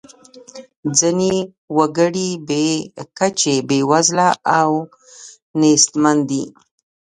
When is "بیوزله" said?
3.67-4.29